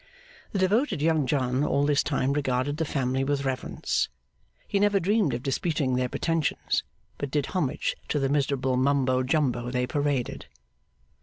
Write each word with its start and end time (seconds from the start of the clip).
The 0.51 0.57
devoted 0.57 0.99
Young 0.99 1.27
John 1.27 1.63
all 1.63 1.85
this 1.85 2.01
time 2.01 2.33
regarded 2.33 2.77
the 2.77 2.85
family 2.85 3.23
with 3.23 3.45
reverence. 3.45 4.09
He 4.67 4.79
never 4.79 4.99
dreamed 4.99 5.35
of 5.35 5.43
disputing 5.43 5.95
their 5.95 6.09
pretensions, 6.09 6.83
but 7.19 7.29
did 7.29 7.45
homage 7.53 7.95
to 8.07 8.17
the 8.17 8.27
miserable 8.27 8.77
Mumbo 8.77 9.21
jumbo 9.21 9.69
they 9.69 9.85
paraded. 9.85 10.47